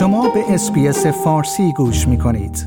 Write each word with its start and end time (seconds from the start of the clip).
شما 0.00 0.28
به 0.28 0.54
اسپیس 0.54 1.06
فارسی 1.06 1.72
گوش 1.72 2.08
می 2.08 2.18
کنید. 2.18 2.66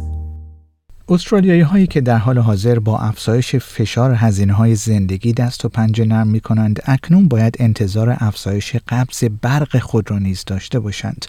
استرالیایی 1.10 1.62
هایی 1.62 1.88
که 1.88 2.02
در 2.02 2.18
حال 2.18 2.38
حاضر 2.38 2.80
با 2.80 3.00
افزایش 3.00 3.56
فشار 3.56 4.14
هزینه 4.14 4.54
های 4.54 4.76
زندگی 4.76 5.34
دست 5.34 5.66
و 5.66 5.70
پنجه 5.70 6.06
نرم 6.06 6.28
می 6.28 6.40
کنند 6.40 6.80
اکنون 6.86 7.28
باید 7.28 7.58
انتظار 7.60 8.18
افزایش 8.20 8.76
قبض 8.88 9.24
برق 9.42 9.80
خود 9.80 10.12
را 10.12 10.20
نیز 10.20 10.44
داشته 10.48 10.80
باشند. 10.80 11.26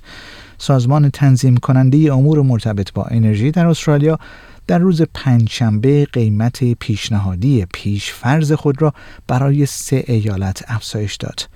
سازمان 0.58 1.10
تنظیم 1.10 1.56
کننده 1.56 2.12
امور 2.12 2.42
مرتبط 2.42 2.92
با 2.92 3.04
انرژی 3.04 3.50
در 3.50 3.66
استرالیا 3.66 4.18
در 4.66 4.78
روز 4.78 5.02
پنجشنبه 5.14 6.06
قیمت 6.12 6.72
پیشنهادی 6.74 7.66
پیش 7.74 8.12
فرض 8.12 8.52
خود 8.52 8.82
را 8.82 8.94
برای 9.26 9.66
سه 9.66 10.04
ایالت 10.06 10.64
افزایش 10.68 11.16
داد. 11.16 11.48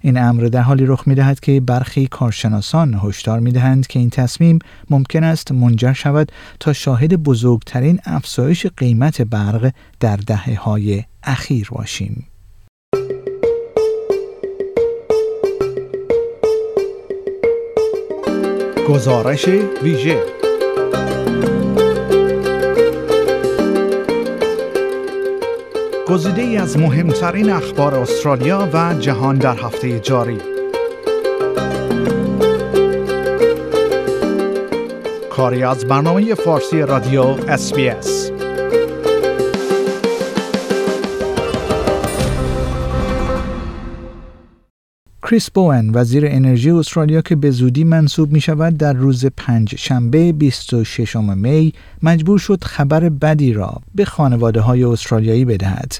این 0.00 0.18
امر 0.18 0.44
در 0.44 0.62
حالی 0.62 0.86
رخ 0.86 1.02
می 1.06 1.14
دهد 1.14 1.40
که 1.40 1.60
برخی 1.60 2.06
کارشناسان 2.06 3.00
هشدار 3.02 3.40
می 3.40 3.52
دهند 3.52 3.86
که 3.86 3.98
این 3.98 4.10
تصمیم 4.10 4.58
ممکن 4.90 5.24
است 5.24 5.52
منجر 5.52 5.92
شود 5.92 6.32
تا 6.60 6.72
شاهد 6.72 7.14
بزرگترین 7.14 8.00
افزایش 8.04 8.66
قیمت 8.66 9.22
برق 9.22 9.72
در 10.00 10.16
دهه 10.16 10.60
های 10.60 11.04
اخیر 11.22 11.68
باشیم. 11.70 12.26
گزارش 18.88 19.48
ویژه 19.82 20.37
گزیده 26.08 26.42
ای 26.42 26.56
از 26.56 26.78
مهمترین 26.78 27.50
اخبار 27.50 27.94
استرالیا 27.94 28.68
و 28.72 28.94
جهان 28.94 29.38
در 29.38 29.56
هفته 29.56 30.00
جاری 30.00 30.38
کاری 35.30 35.62
از 35.62 35.84
برنامه 35.84 36.34
فارسی 36.34 36.82
رادیو 36.82 37.22
اس. 37.48 38.17
کریس 45.30 45.50
بوئن 45.50 45.90
وزیر 45.94 46.26
انرژی 46.26 46.70
استرالیا 46.70 47.20
که 47.20 47.36
به 47.36 47.50
زودی 47.50 47.84
منصوب 47.84 48.32
می 48.32 48.40
شود 48.40 48.76
در 48.76 48.92
روز 48.92 49.26
پنج 49.36 49.74
شنبه 49.76 50.32
26 50.32 51.16
می 51.16 51.72
مجبور 52.02 52.38
شد 52.38 52.64
خبر 52.64 53.08
بدی 53.08 53.52
را 53.52 53.80
به 53.94 54.04
خانواده 54.04 54.60
های 54.60 54.84
استرالیایی 54.84 55.44
بدهد. 55.44 55.92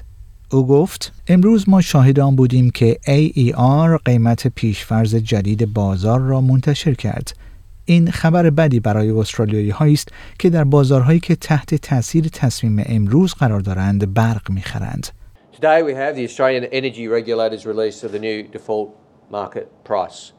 او 0.53 0.67
گفت 0.67 1.13
امروز 1.27 1.69
ما 1.69 1.81
شاهد 1.81 2.21
آن 2.21 2.37
بودیم 2.37 2.71
که 2.71 2.99
AER 3.07 4.03
قیمت 4.05 4.47
پیشفرز 4.47 5.15
جدید 5.17 5.73
بازار 5.73 6.21
را 6.21 6.41
منتشر 6.41 6.95
کرد. 6.95 7.37
این 7.85 8.11
خبر 8.11 8.51
بدی 8.51 8.81
برای 8.81 9.11
استرالیایی 9.11 9.71
هایی 9.71 9.95
است 9.95 10.09
که 10.39 10.51
در 10.51 10.65
بازارهایی 10.65 11.21
که 11.21 11.37
تحت 11.37 11.75
تاثیر 11.75 12.29
تصمیم 12.29 12.85
امروز 12.87 13.35
قرار 13.35 13.61
دارند 13.61 14.15
برق 14.15 14.51
می‌خرند. 14.51 15.07
Today 15.53 15.83
we 15.83 15.93
have 15.93 16.15
the 16.17 16.25
Australian 16.25 16.65
Energy 16.65 17.09
Regulators 17.09 17.67
release 17.67 18.05
of 18.05 18.13
the 18.13 18.19
new 18.19 18.43
default 18.59 19.08
market 19.31 19.67
price. 19.85 20.33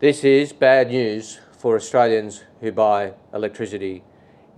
This 0.00 0.24
is 0.24 0.52
bad 0.52 0.88
news 0.90 1.40
for 1.58 1.74
Australians 1.76 2.44
who 2.60 2.70
buy 2.72 3.12
electricity 3.34 4.02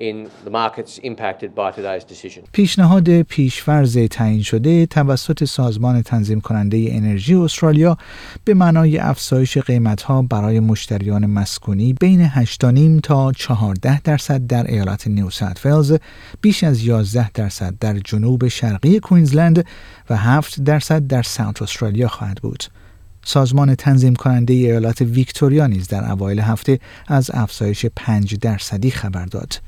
in 0.01 0.31
the 0.45 0.51
markets 0.51 0.99
impacted 0.99 1.55
by 1.55 1.71
today's 1.71 2.05
decision. 2.05 2.45
پیشنهاد 2.53 3.23
پیشفرض 3.23 3.99
تعیین 4.11 4.43
شده 4.43 4.87
توسط 4.87 5.45
سازمان 5.45 6.03
تنظیم 6.03 6.41
کننده 6.41 6.87
انرژی 6.91 7.35
استرالیا 7.35 7.97
به 8.45 8.55
معنای 8.55 8.99
افزایش 8.99 9.59
قیمتها 9.59 10.23
برای 10.23 10.61
مشتریان 10.61 11.27
مسکونی 11.27 11.93
بین 11.93 12.29
8.5 12.29 13.01
تا 13.03 13.33
14 13.33 14.01
درصد 14.01 14.47
در 14.47 14.67
ایالت 14.67 15.07
نیو 15.07 15.31
ساوت 15.31 15.67
ولز، 15.67 15.97
بیش 16.41 16.65
از 16.65 16.85
11 16.85 17.31
درصد 17.31 17.75
در 17.81 17.99
جنوب 17.99 18.49
شرقی 18.49 19.01
کوینزلند 19.01 19.67
و 20.11 20.17
7 20.17 20.61
درصد 20.61 21.07
در 21.07 21.23
ساوت 21.23 21.63
استرالیا 21.63 22.09
خواهد 22.09 22.39
بود. 22.43 22.65
سازمان 23.25 23.75
تنظیم 23.75 24.15
کننده 24.15 24.55
ایالات 24.55 25.01
ویکتوریا 25.01 25.67
نیز 25.67 25.89
در 25.89 26.11
اوایل 26.13 26.41
هفته 26.41 26.79
از 27.07 27.31
افزایش 27.35 27.87
5 27.97 28.35
درصدی 28.35 28.91
خبر 28.91 29.27
داد. 29.27 29.61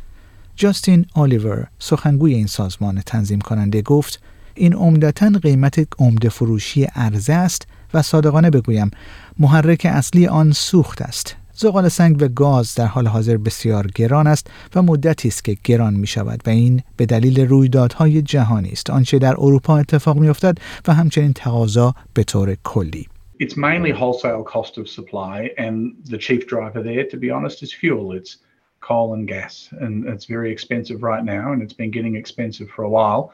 جاستین 0.56 1.06
آلیور 1.14 1.66
سخنگوی 1.78 2.34
این 2.34 2.46
سازمان 2.46 3.00
تنظیم 3.06 3.40
کننده 3.40 3.82
گفت 3.82 4.22
این 4.54 4.74
عمدتا 4.74 5.30
قیمت 5.42 5.86
عمده 5.98 6.28
فروشی 6.28 6.86
ارزه 6.94 7.32
است 7.32 7.66
و 7.94 8.02
صادقانه 8.02 8.50
بگویم 8.50 8.90
محرک 9.38 9.86
اصلی 9.90 10.26
آن 10.26 10.52
سوخت 10.52 11.02
است. 11.02 11.36
زغال 11.54 11.88
سنگ 11.88 12.22
و 12.22 12.28
گاز 12.28 12.74
در 12.74 12.86
حال 12.86 13.06
حاضر 13.06 13.36
بسیار 13.36 13.86
گران 13.86 14.26
است 14.26 14.46
و 14.74 14.82
مدتی 14.82 15.28
است 15.28 15.44
که 15.44 15.56
گران 15.64 15.94
می 15.94 16.06
شود 16.06 16.42
و 16.46 16.50
این 16.50 16.82
به 16.96 17.06
دلیل 17.06 17.40
رویدادهای 17.40 18.22
جهانی 18.22 18.70
است. 18.70 18.90
آنچه 18.90 19.19
در 19.19 19.34
اروپا 19.38 19.78
اتفاق 19.78 20.16
می 20.19 20.28
افتد 20.28 20.58
و 20.86 20.94
همچنین 20.94 21.32
تقاضا 21.32 21.94
به 22.14 22.24
طور 22.24 22.56
کلی. 22.64 23.06
It's 23.38 23.56
mainly 23.56 23.91
wholesale 23.91 24.44
cost 24.44 24.78
of 24.78 24.88
supply, 24.88 25.50
and 25.59 25.97
the 26.04 26.19
chief 26.19 26.47
driver 26.47 26.82
there, 26.82 27.04
to 27.06 27.16
be 27.16 27.31
honest, 27.31 27.62
is 27.62 27.72
fuel. 27.72 28.12
It's 28.12 28.38
coal 28.81 29.15
and 29.15 29.26
gas, 29.26 29.69
and 29.81 30.06
it's 30.06 30.26
very 30.26 30.53
expensive 30.53 31.03
right 31.03 31.25
now, 31.25 31.53
and 31.53 31.62
it's 31.62 31.72
been 31.72 31.91
getting 31.91 32.16
expensive 32.16 32.69
for 32.70 32.82
a 32.82 32.91
while. 32.91 33.32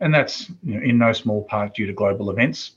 And 0.00 0.14
that's 0.14 0.50
you 0.62 0.74
know, 0.74 0.82
in 0.82 0.98
no 0.98 1.12
small 1.12 1.44
part 1.44 1.74
due 1.74 1.86
to 1.86 1.92
global 1.92 2.30
events. 2.30 2.72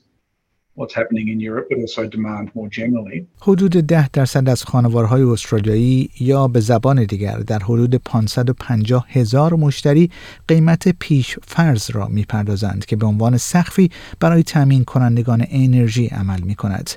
حدود 3.40 3.70
10 3.70 4.08
درصد 4.08 4.48
از 4.48 4.64
خانوارهای 4.64 5.22
استرالیایی 5.22 6.10
یا 6.20 6.48
به 6.48 6.60
زبان 6.60 7.04
دیگر 7.04 7.36
در 7.36 7.58
حدود 7.58 7.94
550 7.94 9.06
هزار 9.08 9.54
مشتری 9.54 10.10
قیمت 10.48 10.88
پیش 10.88 11.38
فرض 11.42 11.90
را 11.90 12.08
می‌پردازند 12.08 12.84
که 12.84 12.96
به 12.96 13.06
عنوان 13.06 13.36
سخفی 13.36 13.90
برای 14.20 14.42
تامین 14.42 14.84
کنندگان 14.84 15.46
انرژی 15.50 16.06
عمل 16.06 16.40
می 16.40 16.54
کند. 16.54 16.90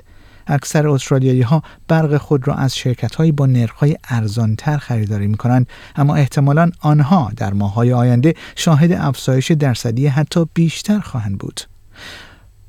اکثر 0.46 0.88
استرالیایی 0.88 1.42
ها 1.42 1.62
برق 1.88 2.16
خود 2.16 2.48
را 2.48 2.54
از 2.54 2.76
شرکت 2.76 3.14
هایی 3.14 3.32
با 3.32 3.46
نرخ 3.46 3.72
های 3.72 3.96
ارزانتر 4.08 4.76
خریداری 4.76 5.26
می 5.26 5.36
کنند 5.36 5.68
اما 5.96 6.14
احتمالا 6.14 6.70
آنها 6.80 7.32
در 7.36 7.52
ماهای 7.52 7.92
آینده 7.92 8.34
شاهد 8.56 8.92
افزایش 8.92 9.50
درصدی 9.50 10.06
حتی 10.06 10.46
بیشتر 10.54 10.98
خواهند 10.98 11.38
بود. 11.38 11.60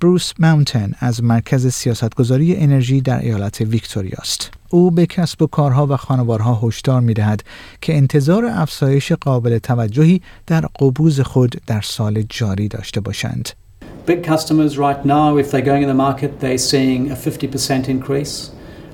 بروس 0.02 0.34
ماونتن 0.40 0.92
از 1.00 1.24
مرکز 1.24 1.68
سیاستگذاری 1.68 2.56
انرژی 2.56 3.02
در 3.02 3.20
ایالت 3.20 3.62
ویکتوریا 3.62 4.18
است. 4.20 4.52
او 4.70 4.92
به 4.92 5.06
کسب 5.06 5.42
و 5.42 5.48
کارها 5.48 5.88
و 5.88 5.98
خانوارها 5.98 6.60
هشدار 6.64 7.02
می 7.02 7.14
دهد 7.14 7.44
که 7.82 7.98
انتظار 7.98 8.46
افزایش 8.46 9.12
قابل 9.12 9.58
توجهی 9.58 10.22
در 10.48 10.62
قبوز 10.62 11.22
خود 11.22 11.62
در 11.68 11.82
سال 11.82 12.24
جاری 12.30 12.68
داشته 12.68 13.02
باشند. 13.02 13.50
Big 14.08 14.24
customers 14.24 14.78
right 14.78 15.06
now, 15.06 15.38
if 15.38 15.52
they're 15.52 15.70
going 15.72 15.84
in 15.84 15.90
the 15.90 16.02
market, 16.08 16.32
they're 16.40 16.58
seeing 16.58 17.12
a 17.12 17.16
50% 17.16 17.90
increase. 17.90 18.52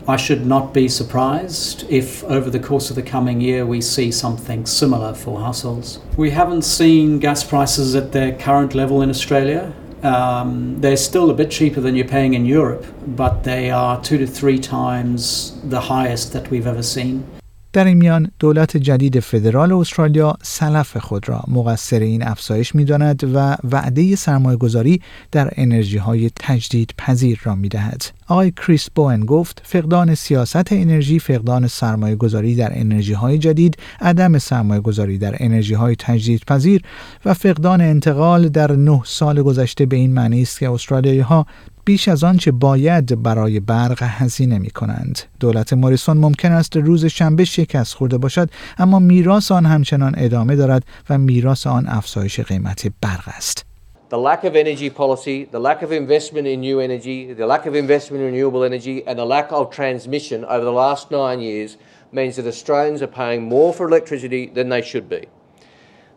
I 0.08 0.18
should 0.18 0.46
not 0.46 0.74
be 0.74 0.90
surprised 0.90 1.85
if 1.90 2.24
over 2.25 2.50
the 2.50 2.59
course 2.59 2.90
of 2.90 2.96
the 2.97 3.09
coming 3.16 3.40
year 3.40 3.66
we 3.66 3.80
see 3.80 4.12
something 4.12 4.66
similar 4.66 5.14
for 5.14 5.40
households. 5.40 6.00
We 6.18 6.31
haven't 6.31 6.64
seen 6.64 7.20
gas 7.20 7.41
prices 7.44 7.96
at 7.96 8.12
their 8.12 8.31
current 8.46 8.75
level 8.75 9.02
in 9.02 9.09
Australia. 9.09 9.72
Um, 10.03 10.81
they're 10.81 10.97
still 10.97 11.30
a 11.30 11.34
bit 11.34 11.50
cheaper 11.50 11.80
than 11.80 11.96
you're 11.96 12.08
paying 12.08 12.34
in 12.34 12.46
Europe, 12.46 12.86
but 13.08 13.44
they 13.44 13.72
are 13.72 14.02
two 14.03 14.18
to 14.18 14.28
three 14.28 14.59
times 14.59 15.58
the 15.64 15.80
highest 15.80 16.34
that 16.34 16.50
we've 16.50 16.68
ever 16.68 16.84
seen. 16.84 17.25
در 17.73 17.85
این 17.85 17.97
میان 17.97 18.31
دولت 18.39 18.78
جدید 18.78 19.19
فدرال 19.19 19.73
استرالیا 19.73 20.38
سلف 20.41 20.97
خود 20.97 21.29
را 21.29 21.44
مقصر 21.47 22.00
این 22.00 22.23
افزایش 22.23 22.75
می 22.75 22.85
داند 22.85 23.23
و 23.34 23.57
وعده 23.63 24.16
سرمایه 24.16 24.57
گذاری 24.57 25.01
در 25.31 25.53
انرژی 25.56 25.97
های 25.97 26.31
تجدید 26.35 26.94
پذیر 26.97 27.39
را 27.44 27.56
می 27.56 27.69
دهد. 27.69 28.06
آقای 28.28 28.51
کریس 28.51 28.90
بوئن 28.90 29.20
گفت 29.20 29.61
فقدان 29.66 30.16
سیاست 30.16 30.73
انرژی، 30.73 31.20
فقدان 31.20 31.67
سرمایه 31.67 32.16
گذاری 32.16 32.55
در 32.55 32.72
انرژی 32.79 33.14
های 33.14 33.37
جدید، 33.37 33.78
عدم 34.02 34.37
سرمایه 34.37 34.81
گذاری 34.81 35.17
در 35.17 35.35
انرژی 35.40 35.73
های 35.73 35.96
تجدید 35.96 36.43
پذیر 36.47 36.81
و 37.25 37.34
فقدان 37.34 37.81
انتقال 37.81 38.49
در 38.49 38.72
نه 38.72 39.02
سال 39.05 39.41
گذشته 39.41 39.85
به 39.85 39.96
این 39.96 40.14
معنی 40.14 40.41
است 40.41 40.59
که 40.59 40.70
استرالیایی 40.70 41.20
ها 41.20 41.46
بیش 41.85 42.08
از 42.08 42.24
آنچه 42.24 42.52
باید 42.52 43.24
برای 43.24 43.59
برق 43.59 43.97
هزینه 44.02 44.59
می 44.59 44.70
کنند. 44.70 45.20
دولت 45.40 45.74
موریسون 45.74 46.18
ممکن 46.18 46.52
است 46.52 46.78
روز 46.78 47.06
شنبه 47.06 47.46
شکست 47.46 47.94
خورده 47.94 48.18
باشد 48.18 48.50
اما 48.78 49.00
میراث 49.00 49.52
آن 49.52 49.66
همچنان 49.66 50.16
ادامه 50.18 50.56
دارد 50.56 50.84
و 51.09 51.18
میراث 51.18 51.68
آن 51.68 51.88
افزایش 51.88 52.40
قیمت 52.40 52.88
برق 53.02 53.28
است. 53.28 53.66
The 54.09 54.18
lack 54.18 54.44
of 54.44 54.56
energy 54.56 54.90
policy, 54.91 55.46
the 55.52 55.59
lack 55.59 55.82
of 55.82 55.91
investment 55.91 56.46
in 56.46 56.59
new 56.62 56.80
energy, 56.80 57.34
the 57.34 57.47
lack 57.47 57.66
of 57.66 57.74
investment 57.74 58.22
in 58.22 58.28
renewable 58.32 58.64
energy, 58.64 58.97
and 59.08 59.18
the 59.18 59.26
lack 59.26 59.52
of 59.52 59.72
transmission 59.72 60.46
over 60.46 60.64
the 60.64 60.80
last 60.85 61.09
nine 61.09 61.40
years 61.40 61.78
means 62.12 62.35
that 62.35 62.46
Australians 62.46 63.02
are 63.02 63.08
paying 63.22 63.41
more 63.56 63.74
for 63.74 63.88
electricity 63.88 64.44
than 64.58 64.70
they 64.70 64.84
should 64.84 65.09
be. 65.09 65.22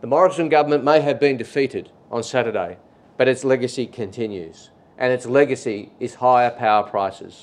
The 0.03 0.07
Morrison 0.07 0.49
government 0.51 0.85
may 0.85 1.01
have 1.01 1.19
been 1.19 1.39
defeated 1.39 1.91
on 2.11 2.23
Saturday, 2.23 2.77
but 3.17 3.29
its 3.29 3.45
legacy 3.45 3.87
continues. 3.87 4.71
And 4.98 5.12
its 5.12 5.26
legacy 5.26 5.90
is 6.00 6.14
higher 6.14 6.50
power 6.50 6.84
prices. 6.93 7.34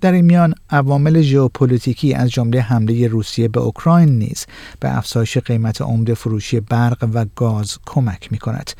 در 0.00 0.12
این 0.12 0.24
میان 0.24 0.54
عوامل 0.70 1.20
ژئوپلیتیکی 1.20 2.14
از 2.14 2.30
جمله 2.30 2.60
حمله 2.60 3.08
روسیه 3.08 3.48
به 3.48 3.60
اوکراین 3.60 4.08
نیز 4.08 4.46
به 4.80 4.96
افزایش 4.96 5.38
قیمت 5.38 5.82
عمده 5.82 6.14
فروشی 6.14 6.60
برق 6.60 7.08
و 7.14 7.26
گاز 7.36 7.78
کمک 7.86 8.32
می 8.32 8.38
کند. 8.38 8.70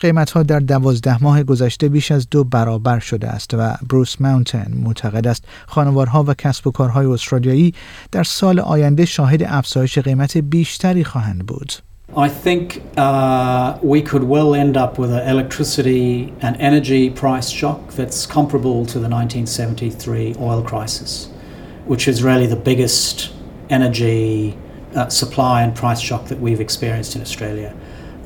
قیمت 0.00 0.30
ها 0.30 0.42
در 0.42 0.60
دوازده 0.60 1.22
ماه 1.22 1.42
گذشته 1.42 1.88
بیش 1.88 2.12
از 2.12 2.30
دو 2.30 2.44
برابر 2.44 2.98
شده 2.98 3.28
است 3.28 3.54
و 3.54 3.74
بروس 3.88 4.20
ماونتن 4.20 4.72
معتقد 4.82 5.26
است 5.26 5.44
خانوارها 5.66 6.24
و 6.24 6.34
کسب 6.34 6.66
و 6.66 6.70
کارهای 6.70 7.06
استرالیایی 7.06 7.74
در 8.12 8.22
سال 8.22 8.60
آینده 8.60 9.04
شاهد 9.04 9.42
افزایش 9.42 9.98
قیمت 9.98 10.38
بیشتری 10.38 11.04
خواهند 11.04 11.46
بود. 11.46 11.72
I 12.14 12.30
think 12.30 12.82
uh, 12.96 13.78
we 13.82 14.00
could 14.00 14.24
well 14.24 14.54
end 14.54 14.76
up 14.76 14.96
with 14.96 15.12
an 15.12 15.28
electricity 15.28 16.32
and 16.40 16.56
energy 16.56 17.10
price 17.10 17.50
shock 17.50 17.92
that's 17.92 18.24
comparable 18.24 18.86
to 18.86 18.98
the 18.98 19.08
1973 19.08 20.36
oil 20.38 20.62
crisis, 20.62 21.26
which 21.84 22.08
is 22.08 22.22
really 22.22 22.46
the 22.46 22.56
biggest 22.56 23.32
energy 23.68 24.56
uh, 24.94 25.08
supply 25.08 25.62
and 25.62 25.76
price 25.76 26.00
shock 26.00 26.26
that 26.28 26.40
we've 26.40 26.60
experienced 26.60 27.16
in 27.16 27.22
Australia. 27.22 27.76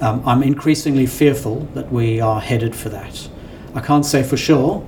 Um, 0.01 0.23
I'm 0.25 0.45
increasingly 0.45 1.07
fearful 1.07 1.61
that 1.75 1.91
we 1.91 2.21
are 2.21 2.41
headed 2.41 2.77
for 2.77 2.91
that. 2.91 3.29
I 3.75 3.81
can't 3.81 4.07
say 4.07 4.23
for 4.23 4.37
sure, 4.37 4.87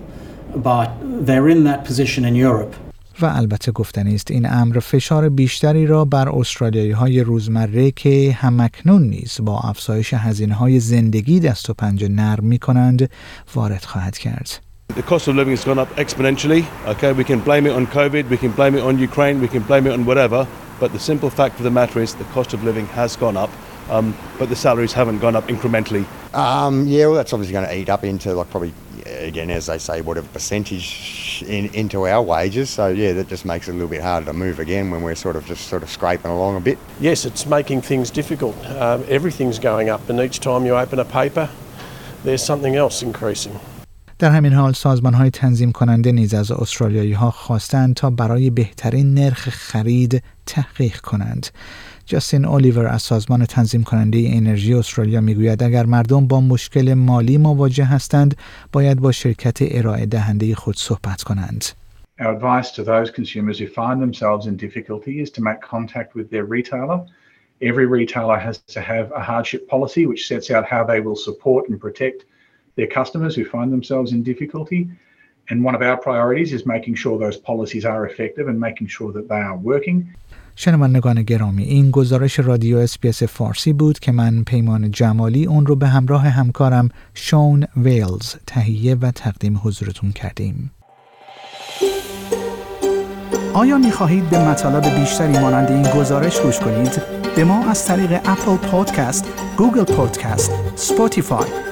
but 0.55 0.93
they're 1.03 1.49
in 1.49 1.65
that 1.65 1.85
position 1.85 2.25
in 2.25 2.37
Europe. 2.37 2.77
و 3.23 3.27
البته 3.27 3.73
گفتنی 3.73 4.15
است 4.15 4.31
این 4.31 4.53
امر 4.53 4.79
فشار 4.79 5.29
بیشتری 5.29 5.87
را 5.87 6.05
بر 6.05 6.29
استرالیایی 6.29 6.91
های 6.91 7.21
روزمره 7.21 7.91
که 7.91 8.37
همکنون 8.41 9.03
نیز 9.03 9.41
با 9.43 9.61
افزایش 9.61 10.15
هزینه 10.15 10.55
های 10.55 10.81
زندگی 10.81 11.41
دست 11.41 11.71
و 11.71 11.75
پنجه 11.75 12.09
نرم 12.09 12.45
می 12.45 12.59
کنند 12.59 13.11
وارد 13.55 13.85
خواهد 13.85 14.19
کرد. 14.19 14.61
The 14.97 15.03
cost 15.03 15.29
of 15.29 15.35
living 15.37 15.57
has 15.57 15.65
gone 15.65 15.79
up 15.79 15.91
exponentially. 15.97 16.63
Okay, 16.93 17.13
we 17.13 17.25
can 17.25 17.41
blame 17.41 17.65
it 17.67 17.75
on 17.79 17.87
COVID, 17.87 18.25
we 18.29 18.37
can 18.37 18.53
blame 18.59 18.75
it 18.79 18.83
on 18.89 18.99
Ukraine, 18.99 19.41
we 19.41 19.49
can 19.49 19.63
blame 19.71 19.85
it 19.89 19.93
on 19.99 20.05
whatever, 20.05 20.47
but 20.81 20.93
the 20.93 21.03
simple 21.11 21.31
fact 21.31 21.55
of 21.59 21.65
the 21.69 21.75
matter 21.81 21.99
is 22.07 22.11
the 22.15 22.29
cost 22.37 22.51
of 22.53 22.59
living 22.69 22.87
has 23.01 23.11
gone 23.17 23.37
up. 23.45 23.51
Um, 23.91 24.17
but 24.39 24.49
the 24.49 24.57
salaries 24.57 24.93
haven't 24.93 25.19
gone 25.19 25.37
up 25.37 25.49
incrementally. 25.49 26.07
Um, 26.35 26.87
yeah, 26.87 27.07
well, 27.07 27.15
that's 27.15 27.33
obviously 27.33 27.53
going 27.53 27.67
to 27.67 27.77
eat 27.77 27.89
up 27.89 28.05
into 28.05 28.33
like 28.35 28.51
probably 28.51 28.73
again, 29.07 29.51
as 29.51 29.67
they 29.67 29.79
say, 29.79 30.01
whatever 30.01 30.29
percentage 30.29 31.43
in, 31.47 31.73
into 31.75 32.07
our 32.07 32.23
wages. 32.23 32.71
So 32.71 32.89
yeah, 32.89 33.13
that 33.15 33.29
just 33.29 33.45
makes 33.45 33.69
it 33.69 33.73
a 33.73 33.75
little 33.75 33.89
bit 33.89 34.03
harder 34.03 34.27
to 34.27 34.33
move 34.33 34.59
again 34.59 34.91
when 34.91 35.03
we're 35.03 35.15
sort 35.15 35.37
of 35.37 35.45
just 35.47 35.69
sort 35.69 35.83
of 35.83 35.91
scraping 35.91 36.31
along 36.31 36.57
a 36.57 36.61
bit. 36.61 36.79
Yes, 37.01 37.25
it's 37.25 37.47
making 37.47 37.83
things 37.83 38.11
difficult. 38.11 38.57
Um, 38.67 39.05
everything's 39.09 39.59
going 39.59 39.89
up, 39.89 40.09
and 40.09 40.21
each 40.21 40.41
time 40.41 40.65
you 40.65 40.77
open 40.77 40.99
a 40.99 41.05
paper, 41.05 41.49
there's 42.25 42.43
something 42.43 42.77
else 42.77 43.03
increasing. 43.03 43.59
در 44.23 44.31
همین 44.31 44.53
حال 44.53 44.73
سازمان 44.73 45.15
های 45.15 45.31
تنظیم 45.31 45.73
کننده 45.73 46.13
نیز 46.13 46.35
از 46.35 46.51
استرالیایی 46.51 47.13
ها 47.13 47.31
خواستند 47.31 47.95
تا 47.95 48.11
برای 48.11 48.51
بهترین 48.51 49.15
نرخ 49.15 49.49
خرید 49.49 50.23
تحقیق 50.47 51.01
کنند. 51.01 51.47
جاستین 52.07 52.45
الیور 52.45 52.87
از 52.87 53.03
سازمان 53.03 53.45
تنظیم 53.45 53.83
کننده 53.83 54.25
انرژی 54.33 54.75
استرالیا 54.75 55.21
می‌گوید 55.21 55.63
اگر 55.63 55.87
مردم 55.87 56.27
با 56.27 56.41
مشکل 56.41 56.95
مالی 56.95 57.39
مواجه 57.39 57.85
هستند 57.85 58.37
باید 58.73 59.01
با 59.01 59.13
شرکت 59.13 59.59
ارائه 59.61 60.07
دهنده 60.07 60.55
خود 60.55 60.77
صحبت 60.77 61.23
کنند. 61.23 61.65
Our 62.21 62.37
advice 62.37 62.71
to 62.77 62.85
those 62.85 63.11
consumers 63.11 63.59
who 63.59 63.67
find 63.67 64.01
themselves 64.01 64.47
in 64.47 64.57
difficulty 64.57 65.15
is 65.25 65.31
to 65.31 65.43
make 65.43 65.61
contact 65.61 66.15
with 66.15 66.31
their 66.31 66.45
retailer. 66.45 67.01
Every 67.71 67.87
retailer 67.99 68.39
has 68.49 68.57
to 68.77 68.81
have 68.81 69.07
a 69.21 69.23
hardship 69.31 69.63
policy 69.69 70.03
which 70.11 70.23
sets 70.31 70.49
out 70.55 70.65
how 70.75 70.83
they 70.91 71.01
will 71.07 71.21
support 71.29 71.63
and 71.69 71.81
protect 71.87 72.19
their 72.77 72.87
customers 72.99 73.35
who 73.37 73.45
find 73.45 73.73
themselves 73.73 74.13
in 74.13 74.23
difficulty. 74.23 74.89
And 75.51 75.65
one 75.69 75.75
of 75.75 75.83
our 75.83 75.97
priorities 75.97 76.53
is 76.53 76.63
making 76.75 76.95
sure 77.03 77.19
those 77.19 77.39
policies 77.51 77.85
are 77.85 78.07
effective 78.11 78.47
and 78.51 78.59
making 78.69 78.89
sure 78.97 79.11
that 79.13 79.29
they 79.29 79.43
are 79.51 79.57
working. 79.57 79.99
شنوندگان 80.57 81.23
گرامی 81.23 81.65
این 81.65 81.91
گزارش 81.91 82.39
رادیو 82.39 82.77
اسپیس 82.77 83.23
فارسی 83.23 83.73
بود 83.73 83.99
که 83.99 84.13
من 84.13 84.45
پیمان 84.45 84.91
جمالی 84.91 85.47
اون 85.47 85.67
رو 85.67 85.77
به 85.77 85.87
همراه 85.87 86.29
همکارم 86.29 86.89
شون 87.15 87.65
ویلز 87.77 88.37
تهیه 88.47 88.95
و 88.95 89.11
تقدیم 89.11 89.61
حضورتون 89.65 90.13
کردیم 90.13 90.71
آیا 93.55 93.79
می 93.79 93.91
خواهید 93.91 94.31
به 94.31 94.49
مطالب 94.49 95.01
بیشتری 95.01 95.39
مانند 95.39 95.71
این 95.71 96.01
گزارش 96.01 96.41
گوش 96.41 96.59
کنید؟ 96.61 97.03
به 97.37 97.45
ما 97.45 97.71
از 97.71 97.87
طریق 97.87 98.13
اپل 98.13 98.57
پادکست، 98.57 99.29
گوگل 99.57 99.85
پادکست، 99.85 100.53
Spotify 100.75 101.72